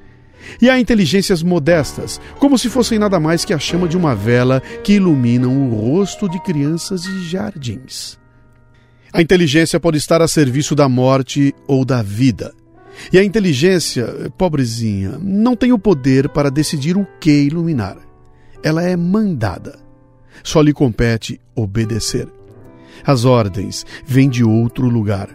E 0.61 0.69
há 0.69 0.79
inteligências 0.79 1.43
modestas, 1.43 2.21
como 2.39 2.59
se 2.59 2.69
fossem 2.69 2.99
nada 2.99 3.19
mais 3.19 3.43
que 3.43 3.55
a 3.55 3.59
chama 3.59 3.89
de 3.89 3.97
uma 3.97 4.15
vela 4.15 4.61
que 4.85 4.93
iluminam 4.93 5.71
o 5.71 5.75
rosto 5.75 6.29
de 6.29 6.39
crianças 6.43 7.07
e 7.07 7.25
jardins. 7.25 8.19
A 9.11 9.23
inteligência 9.23 9.81
pode 9.81 9.97
estar 9.97 10.21
a 10.21 10.29
serviço 10.29 10.75
da 10.75 10.87
morte 10.87 11.55
ou 11.67 11.83
da 11.83 12.03
vida. 12.03 12.53
E 13.13 13.19
a 13.19 13.25
inteligência, 13.25 14.33
pobrezinha, 14.37 15.19
não 15.21 15.55
tem 15.55 15.73
o 15.73 15.79
poder 15.79 16.29
para 16.29 16.51
decidir 16.51 16.97
o 16.97 17.07
que 17.21 17.45
iluminar. 17.45 17.97
Ela 18.63 18.83
é 18.83 18.97
mandada. 18.97 19.79
Só 20.43 20.61
lhe 20.61 20.73
compete 20.73 21.41
obedecer. 21.55 22.29
As 23.05 23.25
ordens 23.25 23.85
vêm 24.05 24.29
de 24.29 24.43
outro 24.43 24.89
lugar 24.89 25.29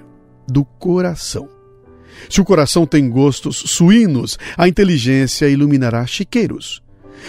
do 0.48 0.66
coração. 0.66 1.48
Se 2.30 2.42
o 2.42 2.46
coração 2.46 2.86
tem 2.86 3.10
gostos 3.10 3.58
suínos, 3.58 4.38
a 4.58 4.68
inteligência 4.68 5.50
iluminará 5.50 6.06
chiqueiros. 6.06 6.82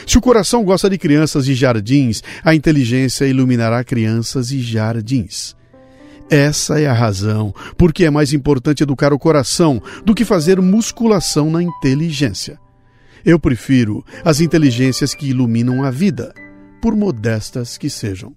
Se 0.07 0.19
o 0.19 0.21
coração 0.21 0.65
gosta 0.65 0.89
de 0.89 0.99
crianças 0.99 1.47
e 1.49 1.55
jardins, 1.55 2.23
a 2.43 2.55
inteligência 2.55 3.27
iluminará 3.27 3.85
crianças 3.85 4.51
e 4.51 4.61
jardins. 4.61 5.55
Essa 6.31 6.81
é 6.81 6.87
a 6.87 6.93
razão 6.93 7.55
porque 7.76 8.05
é 8.05 8.11
mais 8.11 8.33
importante 8.33 8.83
educar 8.83 9.12
o 9.12 9.19
coração 9.19 9.83
do 10.05 10.14
que 10.14 10.25
fazer 10.25 10.61
musculação 10.61 11.50
na 11.50 11.62
inteligência. 11.62 12.59
Eu 13.25 13.38
prefiro 13.38 14.05
as 14.25 14.41
inteligências 14.41 15.14
que 15.14 15.29
iluminam 15.29 15.85
a 15.85 15.91
vida, 15.91 16.35
por 16.81 16.97
modestas 16.97 17.79
que 17.79 17.88
sejam. 17.88 18.35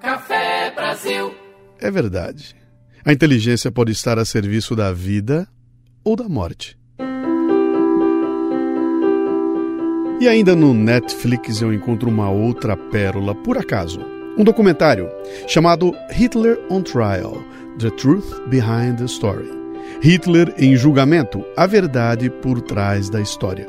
Café 0.00 0.72
Brasil. 0.74 1.34
É 1.78 1.90
verdade. 1.90 2.56
A 3.04 3.12
inteligência 3.12 3.70
pode 3.70 3.92
estar 3.92 4.18
a 4.18 4.24
serviço 4.24 4.74
da 4.74 4.92
vida 4.92 5.46
ou 6.04 6.16
da 6.16 6.28
morte. 6.28 6.78
E 10.20 10.28
ainda 10.28 10.54
no 10.54 10.72
Netflix 10.72 11.60
eu 11.60 11.72
encontro 11.72 12.08
uma 12.08 12.30
outra 12.30 12.76
pérola, 12.76 13.34
por 13.34 13.58
acaso. 13.58 14.00
Um 14.36 14.44
documentário 14.44 15.08
chamado 15.46 15.92
Hitler 16.10 16.58
on 16.70 16.82
Trial: 16.82 17.42
The 17.78 17.90
Truth 17.90 18.48
Behind 18.48 18.98
the 18.98 19.04
Story. 19.04 19.50
Hitler 20.00 20.54
em 20.56 20.76
julgamento 20.76 21.44
a 21.56 21.66
verdade 21.66 22.30
por 22.30 22.60
trás 22.60 23.10
da 23.10 23.20
história. 23.20 23.66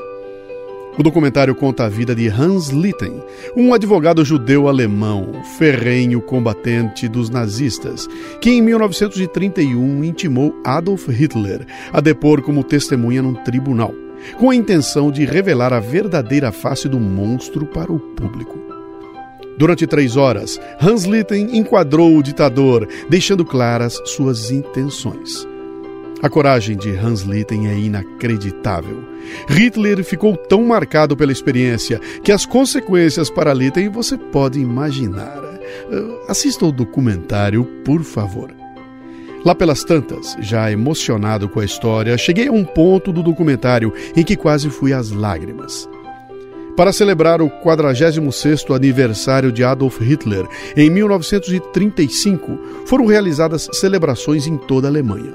O 0.97 1.01
documentário 1.01 1.55
conta 1.55 1.85
a 1.85 1.89
vida 1.89 2.13
de 2.13 2.27
Hans 2.27 2.69
Litten, 2.69 3.19
um 3.57 3.73
advogado 3.73 4.23
judeu 4.23 4.67
alemão, 4.67 5.31
ferrenho 5.57 6.21
combatente 6.21 7.07
dos 7.07 7.31
nazistas, 7.31 8.07
que 8.39 8.51
em 8.51 8.61
1931 8.61 10.03
intimou 10.03 10.55
Adolf 10.63 11.07
Hitler 11.07 11.65
a 11.91 11.99
depor 11.99 12.43
como 12.43 12.63
testemunha 12.63 13.23
num 13.23 13.33
tribunal 13.33 13.93
com 14.37 14.49
a 14.49 14.55
intenção 14.55 15.11
de 15.11 15.25
revelar 15.25 15.73
a 15.73 15.79
verdadeira 15.79 16.51
face 16.51 16.87
do 16.87 16.99
monstro 16.99 17.65
para 17.65 17.91
o 17.91 17.99
público. 17.99 18.57
Durante 19.57 19.85
três 19.85 20.17
horas, 20.17 20.59
Hans 20.81 21.03
Litten 21.03 21.55
enquadrou 21.55 22.17
o 22.17 22.23
ditador, 22.23 22.87
deixando 23.09 23.45
claras 23.45 23.99
suas 24.05 24.49
intenções. 24.49 25.47
A 26.23 26.29
coragem 26.29 26.77
de 26.77 26.89
Hans 26.89 27.21
Litten 27.23 27.67
é 27.67 27.77
inacreditável. 27.77 29.03
Hitler 29.49 30.03
ficou 30.05 30.37
tão 30.37 30.63
marcado 30.63 31.17
pela 31.17 31.33
experiência 31.33 31.99
que 32.23 32.31
as 32.31 32.45
consequências 32.45 33.29
para 33.29 33.53
Litten 33.53 33.89
você 33.89 34.17
pode 34.17 34.57
imaginar. 34.57 35.43
Uh, 35.43 36.19
assista 36.29 36.65
o 36.65 36.71
documentário, 36.71 37.65
por 37.83 38.03
favor. 38.03 38.62
Lá 39.45 39.53
pelas 39.53 39.83
tantas, 39.83 40.37
já 40.39 40.71
emocionado 40.71 41.49
com 41.49 41.59
a 41.59 41.65
história, 41.65 42.17
cheguei 42.17 42.47
a 42.47 42.51
um 42.51 42.63
ponto 42.63 43.11
do 43.11 43.21
documentário 43.21 43.93
em 44.15 44.23
que 44.23 44.37
quase 44.37 44.69
fui 44.69 44.93
às 44.93 45.11
lágrimas. 45.11 45.89
Para 46.77 46.93
celebrar 46.93 47.41
o 47.41 47.49
46º 47.49 48.73
aniversário 48.73 49.51
de 49.51 49.63
Adolf 49.63 49.99
Hitler, 49.99 50.47
em 50.77 50.89
1935, 50.89 52.57
foram 52.85 53.05
realizadas 53.05 53.67
celebrações 53.73 54.47
em 54.47 54.57
toda 54.57 54.87
a 54.87 54.89
Alemanha. 54.89 55.33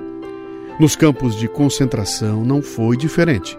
Nos 0.80 0.96
campos 0.96 1.36
de 1.36 1.46
concentração 1.46 2.44
não 2.44 2.62
foi 2.62 2.96
diferente. 2.96 3.58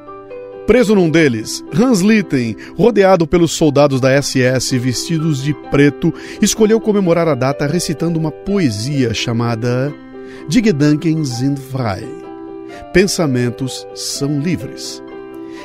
Preso 0.65 0.95
num 0.95 1.09
deles, 1.09 1.63
Hans 1.73 2.01
Litten, 2.01 2.55
rodeado 2.75 3.27
pelos 3.27 3.51
soldados 3.51 4.01
da 4.01 4.19
SS 4.21 4.77
vestidos 4.77 5.43
de 5.43 5.53
preto, 5.71 6.13
escolheu 6.41 6.79
comemorar 6.79 7.27
a 7.27 7.35
data 7.35 7.65
recitando 7.65 8.19
uma 8.19 8.31
poesia 8.31 9.13
chamada 9.13 9.93
Die 10.49 10.63
Gedanken 10.63 11.23
sind 11.25 11.59
frei. 11.59 12.03
Pensamentos 12.91 13.85
são 13.93 14.39
livres. 14.39 14.99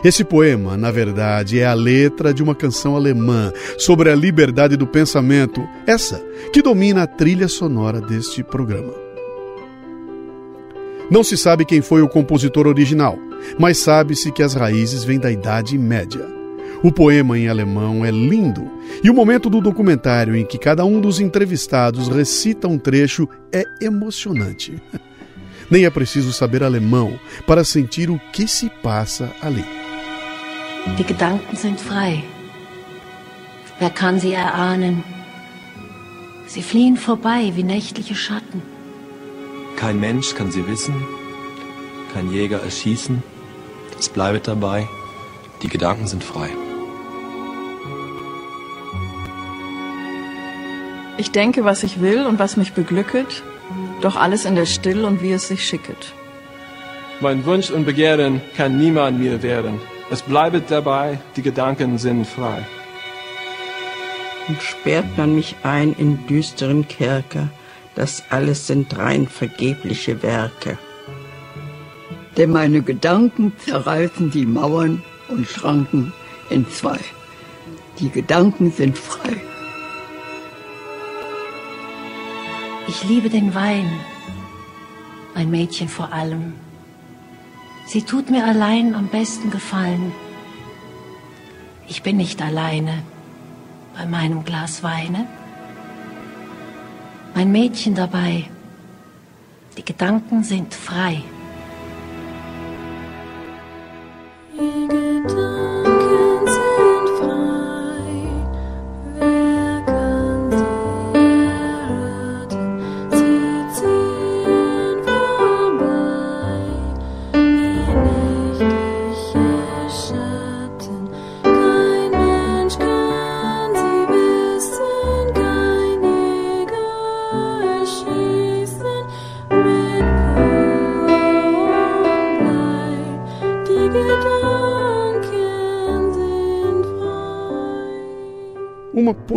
Esse 0.05 0.23
poema, 0.23 0.77
na 0.77 0.91
verdade, 0.91 1.59
é 1.59 1.65
a 1.65 1.73
letra 1.73 2.35
de 2.35 2.43
uma 2.43 2.55
canção 2.55 2.95
alemã 2.95 3.51
sobre 3.79 4.11
a 4.11 4.15
liberdade 4.15 4.77
do 4.77 4.87
pensamento, 4.87 5.67
essa 5.87 6.23
que 6.53 6.61
domina 6.61 7.05
a 7.05 7.07
trilha 7.07 7.49
sonora 7.49 7.99
deste 7.99 8.45
programa. 8.45 8.93
Não 11.11 11.25
se 11.25 11.39
sabe 11.39 11.65
quem 11.65 11.81
foi 11.81 12.03
o 12.03 12.09
compositor 12.09 12.67
original, 12.67 13.19
mas 13.59 13.79
sabe-se 13.79 14.31
que 14.31 14.43
as 14.43 14.53
raízes 14.53 15.03
vêm 15.03 15.19
da 15.19 15.33
Idade 15.33 15.79
Média. 15.79 16.44
O 16.85 16.93
poema 16.93 17.39
em 17.39 17.49
alemão 17.49 18.05
é 18.05 18.11
lindo 18.11 18.71
e 19.03 19.09
o 19.09 19.15
momento 19.15 19.49
do 19.49 19.59
documentário 19.59 20.37
em 20.37 20.45
que 20.45 20.59
cada 20.59 20.85
um 20.85 21.01
dos 21.01 21.19
entrevistados 21.19 22.09
recita 22.09 22.69
um 22.69 22.79
trecho 22.79 23.27
é 23.51 23.65
emocionante. 23.81 24.83
Nem 25.71 25.87
é 25.87 25.91
preciso 25.91 26.31
saber 26.31 26.63
alemão 26.63 27.19
para 27.47 27.65
sentir 27.65 28.11
o 28.11 28.21
que 28.35 28.47
se 28.47 28.69
passa 28.83 29.33
ali. 29.41 29.65
Die 30.99 31.05
Gedanken 31.05 31.57
sind 31.57 31.81
frei. 31.81 32.23
Wer 33.81 33.89
kann 33.89 34.21
sie 34.21 34.35
erahnen? 34.35 35.03
Sie 36.47 36.61
fliehen 36.61 36.99
vorbei 36.99 37.51
wie 37.57 37.63
nächtliche 37.63 38.15
Schatten. 38.15 38.61
Kein 39.77 39.99
Mensch 39.99 40.35
kann 40.35 40.53
sie 40.53 40.67
wissen, 40.69 40.95
kein 42.13 42.31
Jäger 42.31 42.61
erschießen. 42.63 43.23
Es 43.99 44.11
bleibt 44.11 44.47
dabei, 44.47 44.87
die 45.63 45.69
Gedanken 45.69 46.07
sind 46.07 46.23
frei. 46.23 46.51
Ich 51.17 51.31
denke, 51.31 51.65
was 51.65 51.85
ich 51.85 52.01
will 52.01 52.27
und 52.27 52.39
was 52.39 52.57
mich 52.57 52.73
beglücket, 52.73 53.43
doch 54.01 54.17
alles 54.17 54.45
in 54.45 54.57
der 54.57 54.67
Still 54.67 55.05
und 55.05 55.23
wie 55.23 55.33
es 55.33 55.49
sich 55.49 55.67
schicket. 55.67 56.13
Mein 57.21 57.47
Wunsch 57.47 57.71
und 57.71 57.85
Begehren 57.85 58.41
kann 58.57 58.79
niemand 58.79 59.21
mir 59.21 59.43
wehren. 59.43 59.81
Es 60.11 60.23
bleibt 60.23 60.71
dabei, 60.71 61.21
die 61.37 61.43
Gedanken 61.43 61.99
sind 61.99 62.27
frei. 62.27 62.67
Und 64.49 64.61
sperrt 64.61 65.17
man 65.17 65.35
mich 65.35 65.55
ein 65.63 65.95
in 65.97 66.27
düsteren 66.27 66.87
Kerker, 66.89 67.49
das 67.95 68.25
alles 68.29 68.67
sind 68.67 68.99
rein 68.99 69.29
vergebliche 69.29 70.23
Werke. 70.23 70.77
Denn 72.37 72.51
meine 72.51 72.83
Gedanken 72.83 73.53
zerreißen 73.65 74.33
die 74.33 74.45
Mauern 74.45 75.03
und 75.29 75.47
Schranken 75.47 76.13
in 76.51 76.69
zwei. 76.69 76.99
Die 78.01 78.11
Gedanken 78.11 78.73
sind 78.73 78.99
frei. 78.99 79.41
Ich 82.87 83.03
liebe 83.05 83.31
den 83.31 83.55
Wein, 83.55 83.91
mein 85.35 85.51
Mädchen 85.51 85.89
vor 85.89 86.13
allem. 86.13 86.55
Sie 87.87 88.03
tut 88.03 88.31
mir 88.31 88.45
allein 88.45 88.95
am 88.95 89.09
besten 89.09 89.51
gefallen. 89.51 90.13
Ich 91.89 92.03
bin 92.03 92.17
nicht 92.19 92.43
alleine 92.43 93.03
bei 93.97 94.07
meinem 94.07 94.45
Glas 94.45 94.83
Weine. 94.83 95.27
Mein 97.35 97.53
Mädchen 97.53 97.95
dabei, 97.95 98.45
die 99.77 99.85
Gedanken 99.85 100.45
sind 100.45 100.75
frei. 100.75 101.23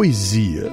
Poesia. 0.07 0.71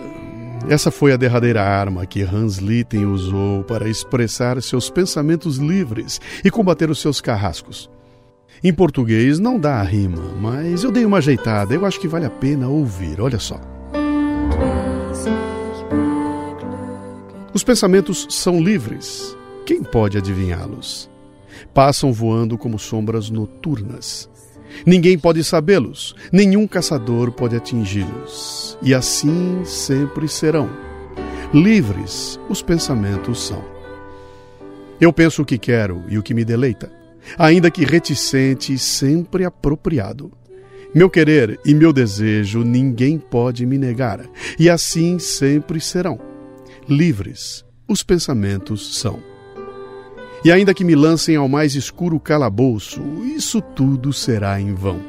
Essa 0.69 0.93
foi 0.93 1.13
a 1.13 1.17
derradeira 1.17 1.61
arma 1.61 2.07
que 2.07 2.23
Hans 2.23 2.59
Litten 2.59 3.05
usou 3.05 3.65
para 3.65 3.89
expressar 3.89 4.63
seus 4.63 4.89
pensamentos 4.89 5.57
livres 5.57 6.21
e 6.45 6.51
combater 6.53 6.89
os 6.89 7.01
seus 7.01 7.21
carrascos. 7.21 7.91
Em 8.63 8.73
português 8.73 9.41
não 9.41 9.59
dá 9.59 9.81
a 9.81 9.83
rima, 9.83 10.23
mas 10.41 10.85
eu 10.85 10.93
dei 10.93 11.05
uma 11.05 11.19
ajeitada, 11.19 11.75
eu 11.75 11.85
acho 11.85 11.99
que 11.99 12.07
vale 12.07 12.27
a 12.27 12.31
pena 12.31 12.69
ouvir, 12.69 13.21
olha 13.21 13.41
só. 13.41 13.61
Os 17.53 17.65
pensamentos 17.65 18.29
são 18.31 18.61
livres. 18.61 19.37
Quem 19.67 19.83
pode 19.83 20.17
adivinhá-los? 20.17 21.11
Passam 21.75 22.13
voando 22.13 22.57
como 22.57 22.79
sombras 22.79 23.31
noturnas. 23.31 24.31
Ninguém 24.85 25.19
pode 25.19 25.43
sabê-los, 25.45 26.15
nenhum 26.33 26.67
caçador 26.67 27.33
pode 27.33 27.57
atingi-los. 27.57 28.79
E 28.83 28.95
assim 28.95 29.65
sempre 29.65 30.29
serão. 30.29 30.69
Livres 31.53 32.39
os 32.49 32.63
pensamentos 32.63 33.47
são. 33.47 33.65
Eu 35.01 35.13
penso 35.13 35.43
o 35.43 35.45
que 35.45 35.59
quero 35.59 36.05
e 36.09 36.19
o 36.19 36.23
que 36.23 36.35
me 36.35 36.45
deleita, 36.45 36.91
ainda 37.39 37.71
que 37.71 37.85
reticente 37.85 38.73
e 38.73 38.79
sempre 38.79 39.45
apropriado. 39.45 40.33
Meu 40.95 41.11
querer 41.11 41.59
e 41.65 41.75
meu 41.75 41.93
desejo 41.93 42.63
ninguém 42.63 43.19
pode 43.19 43.67
me 43.67 43.77
negar, 43.77 44.25
e 44.59 44.71
assim 44.71 45.19
sempre 45.19 45.81
serão. 45.81 46.21
Livres 46.89 47.65
os 47.89 48.03
pensamentos 48.03 48.99
são. 48.99 49.34
E 50.45 50.53
ainda 50.53 50.75
que 50.75 50.85
me 50.85 50.95
lancem 50.95 51.37
ao 51.37 51.49
mais 51.49 51.75
escuro 51.75 52.21
calabouço, 52.21 53.01
isso 53.25 53.63
tudo 53.63 54.13
será 54.13 54.61
em 54.61 54.75
vão. 54.75 55.01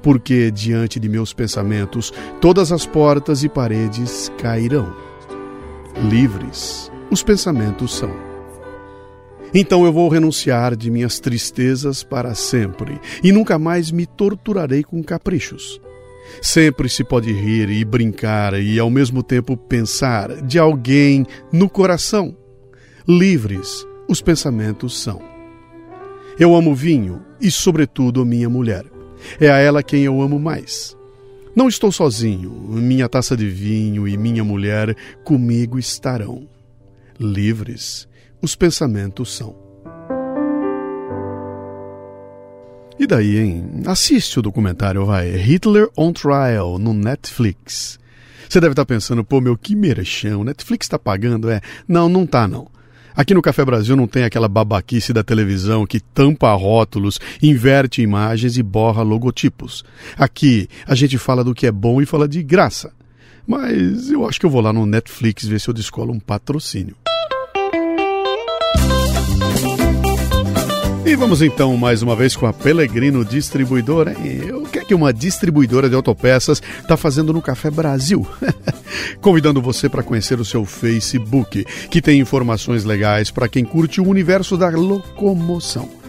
Porque 0.00 0.50
diante 0.50 1.00
de 1.00 1.08
meus 1.08 1.32
pensamentos 1.32 2.12
todas 2.40 2.70
as 2.70 2.86
portas 2.86 3.42
e 3.42 3.48
paredes 3.48 4.30
cairão. 4.38 4.94
Livres 6.08 6.90
os 7.10 7.24
pensamentos 7.24 7.94
são. 7.96 8.14
Então 9.52 9.84
eu 9.84 9.92
vou 9.92 10.08
renunciar 10.08 10.76
de 10.76 10.88
minhas 10.88 11.18
tristezas 11.18 12.04
para 12.04 12.34
sempre 12.34 13.00
e 13.22 13.32
nunca 13.32 13.58
mais 13.58 13.90
me 13.90 14.06
torturarei 14.06 14.84
com 14.84 15.02
caprichos. 15.02 15.80
Sempre 16.40 16.88
se 16.88 17.02
pode 17.02 17.32
rir 17.32 17.68
e 17.68 17.84
brincar 17.84 18.54
e 18.54 18.78
ao 18.78 18.88
mesmo 18.88 19.24
tempo 19.24 19.56
pensar 19.56 20.40
de 20.42 20.60
alguém 20.60 21.26
no 21.52 21.68
coração. 21.68 22.36
Livres 23.08 23.84
os 24.10 24.20
pensamentos 24.20 25.00
são. 25.00 25.22
Eu 26.36 26.56
amo 26.56 26.74
vinho 26.74 27.22
e, 27.40 27.48
sobretudo, 27.48 28.26
minha 28.26 28.50
mulher. 28.50 28.84
É 29.38 29.48
a 29.48 29.58
ela 29.58 29.84
quem 29.84 30.02
eu 30.02 30.20
amo 30.20 30.36
mais. 30.36 30.96
Não 31.54 31.68
estou 31.68 31.92
sozinho, 31.92 32.50
minha 32.50 33.08
taça 33.08 33.36
de 33.36 33.48
vinho 33.48 34.08
e 34.08 34.16
minha 34.16 34.42
mulher 34.42 34.96
comigo 35.22 35.78
estarão. 35.78 36.48
Livres, 37.20 38.08
os 38.42 38.56
pensamentos 38.56 39.36
são. 39.36 39.54
E 42.98 43.06
daí, 43.06 43.38
hein? 43.38 43.82
Assiste 43.86 44.40
o 44.40 44.42
documentário, 44.42 45.06
vai. 45.06 45.30
Hitler 45.36 45.88
on 45.96 46.12
Trial, 46.12 46.80
no 46.80 46.92
Netflix. 46.92 48.00
Você 48.48 48.60
deve 48.60 48.72
estar 48.72 48.84
pensando, 48.84 49.22
pô, 49.22 49.40
meu, 49.40 49.56
que 49.56 49.76
merechão. 49.76 50.42
Netflix 50.42 50.86
está 50.86 50.98
pagando? 50.98 51.48
É. 51.48 51.60
Não, 51.86 52.08
não 52.08 52.26
tá, 52.26 52.48
não. 52.48 52.68
Aqui 53.14 53.34
no 53.34 53.42
Café 53.42 53.64
Brasil 53.64 53.96
não 53.96 54.06
tem 54.06 54.24
aquela 54.24 54.48
babaquice 54.48 55.12
da 55.12 55.22
televisão 55.22 55.86
que 55.86 56.00
tampa 56.00 56.52
rótulos, 56.54 57.18
inverte 57.42 58.02
imagens 58.02 58.56
e 58.56 58.62
borra 58.62 59.02
logotipos. 59.02 59.84
Aqui 60.16 60.68
a 60.86 60.94
gente 60.94 61.18
fala 61.18 61.42
do 61.42 61.54
que 61.54 61.66
é 61.66 61.72
bom 61.72 62.00
e 62.00 62.06
fala 62.06 62.28
de 62.28 62.42
graça. 62.42 62.92
Mas 63.46 64.10
eu 64.10 64.28
acho 64.28 64.38
que 64.38 64.46
eu 64.46 64.50
vou 64.50 64.60
lá 64.60 64.72
no 64.72 64.86
Netflix 64.86 65.44
ver 65.44 65.60
se 65.60 65.68
eu 65.68 65.74
descolo 65.74 66.12
um 66.12 66.20
patrocínio. 66.20 66.96
E 71.10 71.16
vamos 71.16 71.42
então 71.42 71.76
mais 71.76 72.02
uma 72.02 72.14
vez 72.14 72.36
com 72.36 72.46
a 72.46 72.52
Pelegrino 72.52 73.24
Distribuidora. 73.24 74.14
O 74.54 74.68
que 74.68 74.78
é 74.78 74.84
que 74.84 74.94
uma 74.94 75.12
distribuidora 75.12 75.88
de 75.88 75.96
autopeças 75.96 76.62
está 76.80 76.96
fazendo 76.96 77.32
no 77.32 77.42
Café 77.42 77.68
Brasil? 77.68 78.24
Convidando 79.20 79.60
você 79.60 79.88
para 79.88 80.04
conhecer 80.04 80.38
o 80.38 80.44
seu 80.44 80.64
Facebook, 80.64 81.64
que 81.90 82.00
tem 82.00 82.20
informações 82.20 82.84
legais 82.84 83.28
para 83.28 83.48
quem 83.48 83.64
curte 83.64 84.00
o 84.00 84.08
universo 84.08 84.56
da 84.56 84.68
locomoção. 84.68 85.99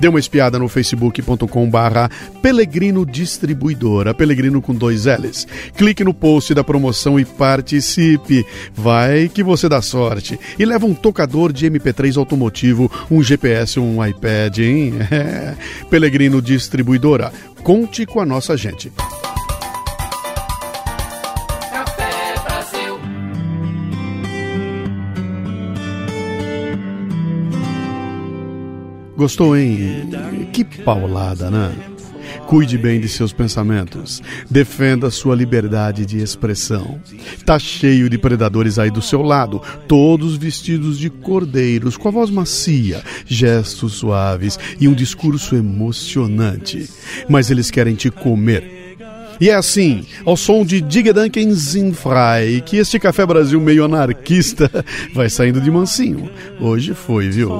Dê 0.00 0.08
uma 0.08 0.18
espiada 0.18 0.58
no 0.58 0.68
facebook.com 0.68 1.68
barra 1.70 2.10
Pelegrino 2.40 3.04
Distribuidora, 3.06 4.14
Pelegrino 4.14 4.60
com 4.60 4.74
dois 4.74 5.04
L's. 5.06 5.46
Clique 5.76 6.04
no 6.04 6.14
post 6.14 6.54
da 6.54 6.64
promoção 6.64 7.18
e 7.18 7.24
participe. 7.24 8.44
Vai 8.74 9.28
que 9.28 9.42
você 9.42 9.68
dá 9.68 9.80
sorte. 9.82 10.38
E 10.58 10.64
leva 10.64 10.86
um 10.86 10.94
tocador 10.94 11.52
de 11.52 11.70
MP3 11.70 12.16
automotivo, 12.16 12.90
um 13.10 13.22
GPS 13.22 13.78
um 13.78 14.04
iPad, 14.04 14.58
hein? 14.58 14.94
É. 15.12 15.54
Pelegrino 15.90 16.40
Distribuidora. 16.40 17.32
Conte 17.62 18.06
com 18.06 18.18
a 18.18 18.26
nossa 18.26 18.56
gente. 18.56 18.90
Gostou, 29.22 29.56
hein? 29.56 30.10
Que 30.52 30.64
paulada, 30.64 31.48
né? 31.48 31.72
Cuide 32.48 32.76
bem 32.76 32.98
de 32.98 33.08
seus 33.08 33.32
pensamentos. 33.32 34.20
Defenda 34.50 35.12
sua 35.12 35.36
liberdade 35.36 36.04
de 36.04 36.18
expressão. 36.18 37.00
Tá 37.46 37.56
cheio 37.56 38.10
de 38.10 38.18
predadores 38.18 38.80
aí 38.80 38.90
do 38.90 39.00
seu 39.00 39.22
lado, 39.22 39.62
todos 39.86 40.36
vestidos 40.36 40.98
de 40.98 41.08
cordeiros, 41.08 41.96
com 41.96 42.08
a 42.08 42.10
voz 42.10 42.30
macia, 42.30 43.00
gestos 43.24 43.92
suaves 43.92 44.58
e 44.80 44.88
um 44.88 44.92
discurso 44.92 45.54
emocionante. 45.54 46.90
Mas 47.28 47.48
eles 47.48 47.70
querem 47.70 47.94
te 47.94 48.10
comer. 48.10 48.81
E 49.40 49.50
é 49.50 49.54
assim, 49.54 50.04
ao 50.24 50.36
som 50.36 50.64
de 50.64 50.80
Digedanken 50.80 51.52
Zinfrei, 51.52 52.60
que 52.60 52.76
este 52.76 52.98
Café 52.98 53.26
Brasil 53.26 53.60
meio 53.60 53.84
anarquista 53.84 54.70
vai 55.14 55.28
saindo 55.28 55.60
de 55.60 55.70
mansinho. 55.70 56.30
Hoje 56.60 56.94
foi, 56.94 57.28
viu? 57.28 57.50